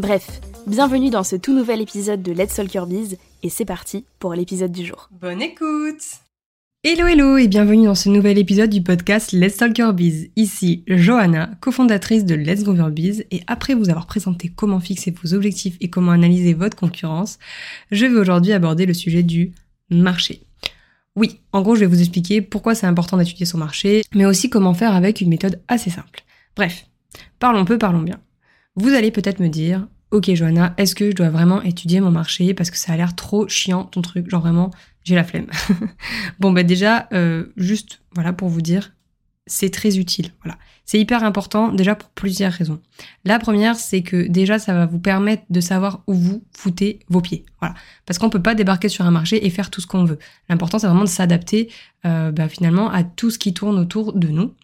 [0.00, 4.06] Bref, bienvenue dans ce tout nouvel épisode de Let's Talk Your Biz et c'est parti
[4.18, 5.10] pour l'épisode du jour.
[5.20, 6.00] Bonne écoute
[6.82, 10.30] Hello hello et bienvenue dans ce nouvel épisode du podcast Let's Talk Your Biz.
[10.36, 15.10] Ici Johanna, cofondatrice de Let's Go Your Biz et après vous avoir présenté comment fixer
[15.22, 17.38] vos objectifs et comment analyser votre concurrence,
[17.90, 19.52] je vais aujourd'hui aborder le sujet du
[19.90, 20.40] marché.
[21.14, 24.48] Oui, en gros je vais vous expliquer pourquoi c'est important d'étudier son marché, mais aussi
[24.48, 26.24] comment faire avec une méthode assez simple.
[26.56, 26.86] Bref,
[27.38, 28.18] parlons peu, parlons bien.
[28.76, 32.54] Vous allez peut-être me dire, ok Johanna, est-ce que je dois vraiment étudier mon marché
[32.54, 34.70] parce que ça a l'air trop chiant ton truc, genre vraiment,
[35.04, 35.46] j'ai la flemme.
[36.40, 38.92] bon ben déjà, euh, juste voilà pour vous dire,
[39.46, 40.30] c'est très utile.
[40.42, 42.80] Voilà, c'est hyper important déjà pour plusieurs raisons.
[43.24, 47.20] La première, c'est que déjà ça va vous permettre de savoir où vous foutez vos
[47.20, 47.44] pieds.
[47.60, 47.74] Voilà,
[48.06, 50.18] parce qu'on peut pas débarquer sur un marché et faire tout ce qu'on veut.
[50.48, 51.70] L'important c'est vraiment de s'adapter
[52.04, 54.54] euh, bah, finalement à tout ce qui tourne autour de nous.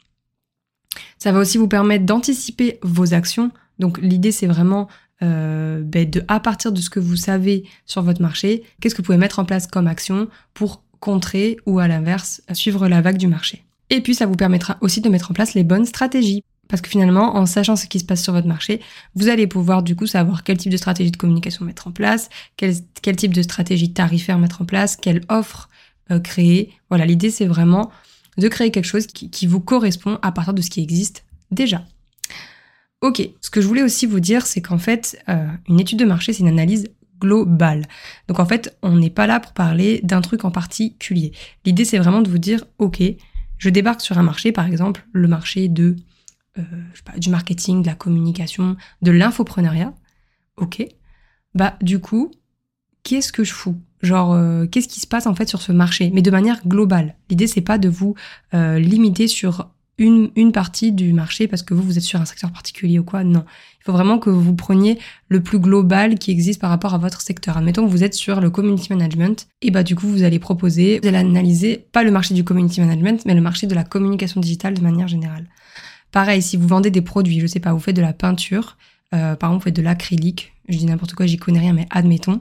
[1.18, 4.88] Ça va aussi vous permettre d'anticiper vos actions donc l'idée c'est vraiment
[5.22, 9.00] euh, ben, de à partir de ce que vous savez sur votre marché, qu'est-ce que
[9.00, 13.16] vous pouvez mettre en place comme action pour contrer ou à l'inverse suivre la vague
[13.16, 13.64] du marché.
[13.91, 16.42] Et puis ça vous permettra aussi de mettre en place les bonnes stratégies.
[16.68, 18.80] Parce que finalement, en sachant ce qui se passe sur votre marché,
[19.14, 22.28] vous allez pouvoir du coup savoir quel type de stratégie de communication mettre en place,
[22.56, 22.74] quel,
[23.17, 25.68] type de stratégie tarifaire mettre en place, quelle offre
[26.11, 26.72] euh, créer.
[26.89, 27.90] Voilà, l'idée c'est vraiment
[28.36, 31.84] de créer quelque chose qui vous correspond à partir de ce qui existe déjà.
[33.06, 36.05] Ok, ce que je voulais aussi vous dire, c'est qu'en fait, euh, une étude de
[36.05, 36.89] marché, c'est une analyse
[37.20, 37.86] globale.
[38.27, 41.30] Donc en fait, on n'est pas là pour parler d'un truc en particulier.
[41.64, 43.00] L'idée, c'est vraiment de vous dire, ok,
[43.58, 46.62] je débarque sur un marché, par exemple, le marché euh,
[47.16, 49.95] du marketing, de la communication, de l'infopreneuriat.
[50.56, 50.84] Ok,
[51.55, 52.33] bah du coup,
[53.05, 53.80] qu'est-ce que je fous?
[54.02, 56.11] Genre, euh, qu'est-ce qui se passe en fait sur ce marché?
[56.12, 57.14] Mais de manière globale.
[57.30, 58.16] L'idée, c'est pas de vous
[58.52, 62.52] limiter sur une, une partie du marché parce que vous, vous êtes sur un secteur
[62.52, 63.24] particulier ou quoi.
[63.24, 63.45] Non.
[63.80, 64.98] Il faut vraiment que vous preniez
[65.29, 67.57] le plus global qui existe par rapport à votre secteur.
[67.57, 70.98] Admettons que vous êtes sur le community management, et bah du coup, vous allez proposer,
[71.01, 74.40] vous allez analyser pas le marché du community management, mais le marché de la communication
[74.40, 75.48] digitale de manière générale.
[76.11, 78.77] Pareil, si vous vendez des produits, je sais pas, vous faites de la peinture,
[79.14, 81.86] euh, par exemple, vous faites de l'acrylique, je dis n'importe quoi, j'y connais rien, mais
[81.90, 82.40] admettons.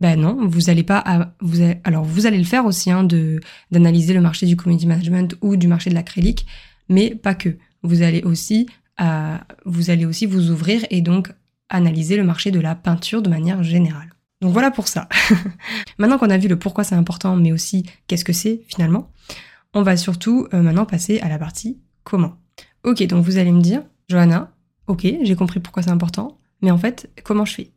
[0.00, 1.32] Ben non, vous allez pas.
[1.40, 3.40] vous alors vous allez le faire aussi hein, de
[3.72, 6.46] d'analyser le marché du community management ou du marché de l'acrylique,
[6.88, 7.56] mais pas que.
[7.82, 8.68] Vous allez aussi,
[9.00, 11.32] euh, vous allez aussi vous ouvrir et donc
[11.68, 14.10] analyser le marché de la peinture de manière générale.
[14.40, 15.08] Donc voilà pour ça.
[15.98, 19.10] maintenant qu'on a vu le pourquoi c'est important, mais aussi qu'est-ce que c'est finalement,
[19.74, 22.36] on va surtout euh, maintenant passer à la partie comment.
[22.84, 24.52] Ok, donc vous allez me dire, Johanna,
[24.86, 27.72] ok, j'ai compris pourquoi c'est important, mais en fait, comment je fais?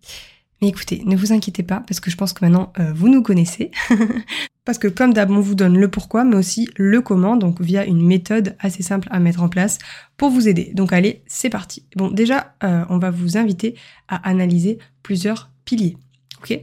[0.62, 3.24] Mais écoutez, ne vous inquiétez pas, parce que je pense que maintenant, euh, vous nous
[3.24, 3.72] connaissez.
[4.64, 7.86] parce que comme d'hab, on vous donne le pourquoi, mais aussi le comment, donc via
[7.86, 9.80] une méthode assez simple à mettre en place
[10.18, 10.72] pour vous aider.
[10.76, 11.86] Donc allez, c'est parti.
[11.96, 13.76] Bon, déjà, euh, on va vous inviter
[14.08, 15.98] à analyser plusieurs piliers.
[16.40, 16.60] Ok?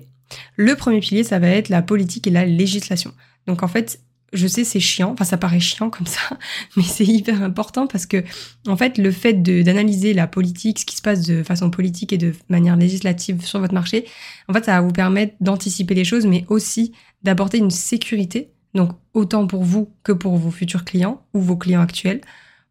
[0.56, 3.12] Le premier pilier, ça va être la politique et la législation.
[3.46, 4.00] Donc en fait,
[4.32, 6.20] je sais c'est chiant, enfin ça paraît chiant comme ça,
[6.76, 8.22] mais c'est hyper important parce que
[8.66, 12.18] en fait le fait d'analyser la politique, ce qui se passe de façon politique et
[12.18, 14.06] de manière législative sur votre marché,
[14.48, 16.92] en fait ça va vous permettre d'anticiper les choses, mais aussi
[17.22, 21.80] d'apporter une sécurité, donc autant pour vous que pour vos futurs clients ou vos clients
[21.80, 22.20] actuels,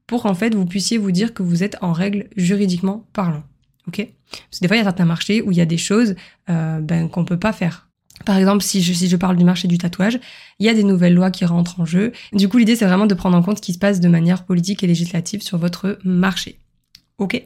[0.06, 3.44] pour en fait vous puissiez vous dire que vous êtes en règle juridiquement parlant.
[3.88, 4.08] Ok?
[4.30, 6.16] Parce que des fois il y a certains marchés où il y a des choses
[6.50, 7.87] euh, ben, qu'on peut pas faire
[8.26, 10.20] par exemple, si je, parle du marché du tatouage,
[10.60, 12.12] il y a des nouvelles lois qui rentrent en jeu.
[12.34, 14.44] Du coup, l'idée, c'est vraiment de prendre en compte ce qui se passe de manière
[14.44, 16.60] politique et législative sur votre marché.
[17.20, 17.42] OK?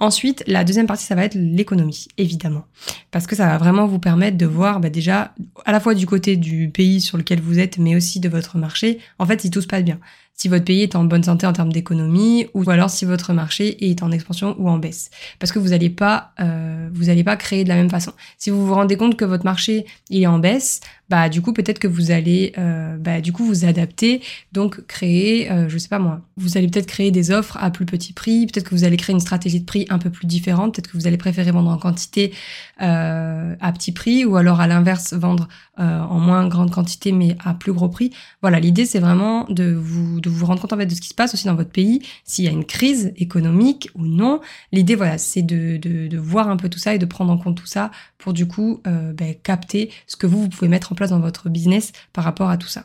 [0.00, 2.66] Ensuite, la deuxième partie, ça va être l'économie, évidemment.
[3.10, 5.34] Parce que ça va vraiment vous permettre de voir bah, déjà,
[5.64, 8.58] à la fois du côté du pays sur lequel vous êtes, mais aussi de votre
[8.58, 10.00] marché, en fait, si tout se passe bien.
[10.36, 13.90] Si votre pays est en bonne santé en termes d'économie, ou alors si votre marché
[13.90, 15.10] est en expansion ou en baisse.
[15.38, 18.12] Parce que vous n'allez pas, euh, vous pas créer de la même façon.
[18.38, 21.52] Si vous vous rendez compte que votre marché il est en baisse, bah du coup
[21.52, 24.22] peut-être que vous allez, euh, bah du coup vous adapter,
[24.52, 27.86] donc créer, euh, je sais pas moi, vous allez peut-être créer des offres à plus
[27.86, 30.74] petit prix, peut-être que vous allez créer une stratégie de prix un peu plus différente,
[30.74, 32.32] peut-être que vous allez préférer vendre en quantité
[32.80, 35.48] euh, à petit prix, ou alors à l'inverse vendre
[35.78, 38.10] euh, en moins grande quantité mais à plus gros prix.
[38.42, 41.08] Voilà, l'idée c'est vraiment de vous de vous rendre compte en fait de ce qui
[41.08, 44.40] se passe aussi dans votre pays, s'il y a une crise économique ou non.
[44.72, 47.56] L'idée voilà, c'est de, de, voir un peu tout ça et de prendre en compte
[47.56, 50.94] tout ça pour du coup euh, ben, capter ce que vous vous pouvez mettre en
[50.94, 52.84] place dans votre business par rapport à tout ça.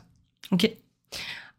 [0.52, 0.72] Ok.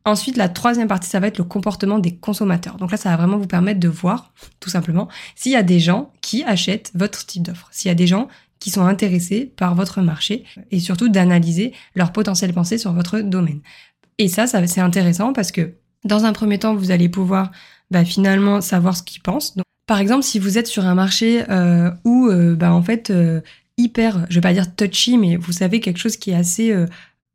[0.06, 2.77] Ensuite, la troisième partie, ça va être le comportement des consommateurs.
[2.77, 5.79] Donc là, ça va vraiment vous permettre de voir, tout simplement, s'il y a des
[5.79, 8.29] gens qui achètent votre type d'offre, s'il y a des gens
[8.61, 13.61] qui sont intéressés par votre marché et surtout d'analyser leur potentiel pensée sur votre domaine.
[14.19, 15.73] Et ça, c'est intéressant parce que
[16.05, 17.51] dans un premier temps, vous allez pouvoir
[17.91, 19.57] bah, finalement savoir ce qu'ils pensent.
[19.87, 23.41] Par exemple, si vous êtes sur un marché euh, où, euh, bah, en fait, euh,
[23.77, 26.73] hyper, je vais pas dire touchy, mais vous savez quelque chose qui est assez,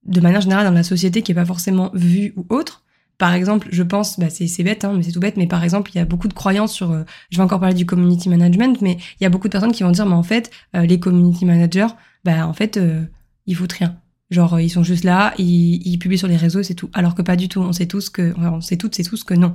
[0.05, 2.84] de manière générale dans la société, qui est pas forcément vu ou autre.
[3.17, 5.91] Par exemple, je pense, bah c'est bête, hein, mais c'est tout bête, mais par exemple,
[5.93, 8.81] il y a beaucoup de croyances sur, euh, je vais encore parler du community management,
[8.81, 10.99] mais il y a beaucoup de personnes qui vont dire, mais en fait, euh, les
[10.99, 11.87] community managers,
[12.23, 12.79] bah en fait,
[13.45, 13.95] ils foutent rien.
[14.31, 16.89] Genre, ils sont juste là, ils, ils publient sur les réseaux, c'est tout.
[16.93, 17.61] Alors que pas du tout.
[17.61, 19.53] On sait tous que, on sait toutes, c'est tous que non.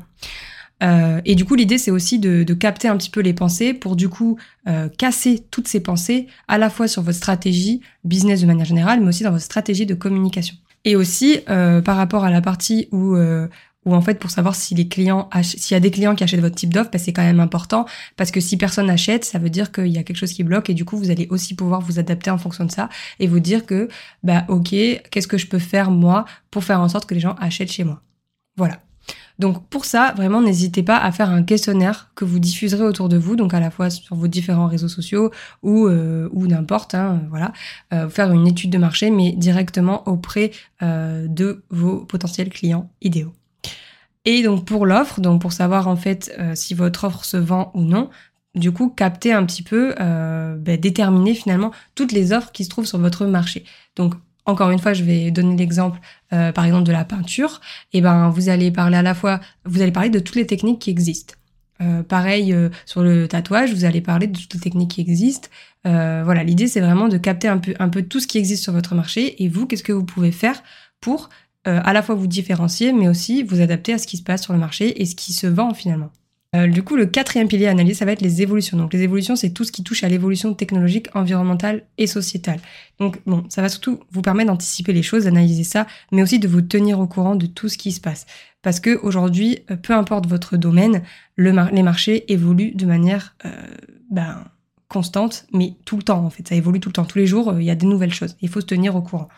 [0.82, 3.74] Euh, et du coup, l'idée, c'est aussi de, de, capter un petit peu les pensées
[3.74, 8.40] pour du coup euh, casser toutes ces pensées à la fois sur votre stratégie business
[8.40, 10.56] de manière générale, mais aussi dans votre stratégie de communication.
[10.84, 13.48] Et aussi euh, par rapport à la partie où euh,
[13.86, 16.40] où en fait pour savoir si les clients s'il y a des clients qui achètent
[16.40, 17.86] votre type d'offre, bah, c'est quand même important
[18.16, 20.70] parce que si personne n'achète, ça veut dire qu'il y a quelque chose qui bloque
[20.70, 22.88] et du coup vous allez aussi pouvoir vous adapter en fonction de ça
[23.20, 23.88] et vous dire que
[24.22, 27.36] bah ok, qu'est-ce que je peux faire moi pour faire en sorte que les gens
[27.38, 28.02] achètent chez moi.
[28.56, 28.80] Voilà.
[29.40, 33.16] Donc pour ça, vraiment, n'hésitez pas à faire un questionnaire que vous diffuserez autour de
[33.16, 35.30] vous, donc à la fois sur vos différents réseaux sociaux
[35.62, 37.54] ou euh, ou n'importe, hein, voilà,
[37.94, 40.50] euh, faire une étude de marché, mais directement auprès
[40.82, 43.32] euh, de vos potentiels clients idéaux.
[44.26, 47.70] Et donc pour l'offre, donc pour savoir en fait euh, si votre offre se vend
[47.72, 48.10] ou non,
[48.54, 52.84] du coup capter un petit peu, ben, déterminer finalement toutes les offres qui se trouvent
[52.84, 53.64] sur votre marché.
[53.96, 54.14] Donc
[54.50, 56.00] encore une fois, je vais donner l'exemple,
[56.32, 57.60] euh, par exemple, de la peinture.
[57.92, 60.46] Et eh ben, vous allez parler à la fois, vous allez parler de toutes les
[60.46, 61.34] techniques qui existent.
[61.80, 65.48] Euh, pareil euh, sur le tatouage, vous allez parler de toutes les techniques qui existent.
[65.86, 68.94] Euh, voilà, l'idée c'est vraiment de capter un peu, tout ce qui existe sur votre
[68.94, 70.62] marché et vous, qu'est-ce que vous pouvez faire
[71.00, 71.30] pour
[71.66, 74.54] à la fois vous différencier, mais aussi vous adapter à ce qui se passe sur
[74.54, 76.10] le marché et ce qui se vend finalement?
[76.56, 78.76] Euh, du coup, le quatrième pilier à analyser, ça va être les évolutions.
[78.76, 82.58] Donc, les évolutions, c'est tout ce qui touche à l'évolution technologique, environnementale et sociétale.
[82.98, 86.48] Donc, bon, ça va surtout vous permettre d'anticiper les choses, d'analyser ça, mais aussi de
[86.48, 88.26] vous tenir au courant de tout ce qui se passe.
[88.62, 91.02] Parce que aujourd'hui, euh, peu importe votre domaine,
[91.36, 93.50] les marchés évoluent de manière euh,
[94.10, 94.44] ben,
[94.88, 96.48] constante, mais tout le temps en fait.
[96.48, 97.04] Ça évolue tout le temps.
[97.04, 98.36] Tous les jours, il y a des nouvelles choses.
[98.40, 99.28] Il faut se tenir au courant.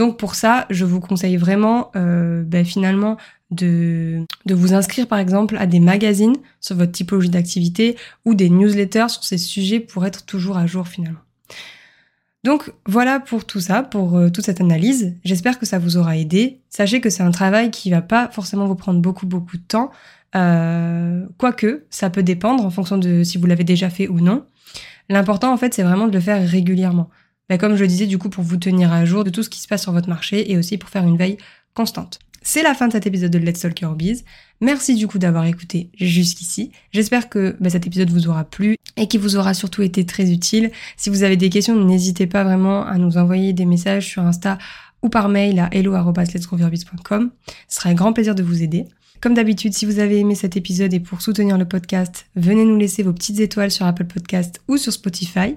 [0.00, 3.18] Donc pour ça, je vous conseille vraiment euh, ben, finalement
[3.50, 9.10] de, vous inscrire par exemple à des magazines sur votre typologie d'activité ou des newsletters
[9.10, 11.18] sur ces sujets pour être toujours à jour finalement.
[12.44, 15.16] Donc voilà pour tout ça, pour euh, toute cette analyse.
[15.22, 16.62] J'espère que ça vous aura aidé.
[16.70, 19.90] Sachez que c'est un travail qui va pas forcément vous prendre beaucoup beaucoup de temps.
[20.34, 24.46] Euh, quoique, ça peut dépendre en fonction de si vous l'avez déjà fait ou non.
[25.10, 27.10] L'important en fait, c'est vraiment de le faire régulièrement.
[27.50, 29.50] Ben, comme je le disais, du coup, pour vous tenir à jour de tout ce
[29.50, 31.36] qui se passe sur votre marché et aussi pour faire une veille
[31.74, 32.20] constante.
[32.42, 34.24] C'est la fin de cet épisode de Let's Talk Your Biz.
[34.60, 36.70] Merci du coup d'avoir écouté jusqu'ici.
[36.92, 40.30] J'espère que bah, cet épisode vous aura plu et qu'il vous aura surtout été très
[40.30, 40.70] utile.
[40.96, 44.56] Si vous avez des questions, n'hésitez pas vraiment à nous envoyer des messages sur Insta
[45.02, 47.32] ou par mail à hello.letsgrowyourbiz.com.
[47.66, 48.84] Ce sera un grand plaisir de vous aider.
[49.20, 52.78] Comme d'habitude, si vous avez aimé cet épisode et pour soutenir le podcast, venez nous
[52.78, 55.56] laisser vos petites étoiles sur Apple Podcast ou sur Spotify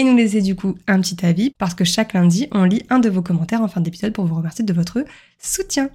[0.00, 2.98] et nous laisser du coup un petit avis parce que chaque lundi, on lit un
[2.98, 5.04] de vos commentaires en fin d'épisode pour vous remercier de votre
[5.38, 5.90] soutien.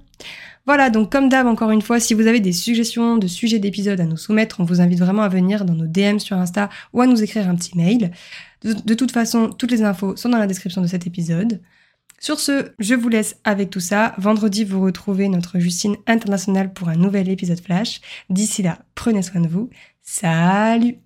[0.64, 4.00] Voilà, donc comme d'hab, encore une fois, si vous avez des suggestions de sujets d'épisodes
[4.00, 7.00] à nous soumettre, on vous invite vraiment à venir dans nos DM sur Insta ou
[7.00, 8.12] à nous écrire un petit mail.
[8.62, 11.60] De, de toute façon, toutes les infos sont dans la description de cet épisode.
[12.18, 14.14] Sur ce, je vous laisse avec tout ça.
[14.18, 18.00] Vendredi, vous retrouvez notre Justine internationale pour un nouvel épisode flash.
[18.30, 19.68] D'ici là, prenez soin de vous.
[20.02, 20.96] Salut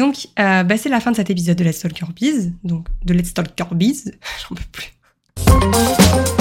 [0.00, 2.08] Donc, euh, bah, c'est la fin de cet épisode de Let's Talk Your
[2.64, 3.68] donc de Let's Talk Your
[4.48, 6.39] j'en peux plus.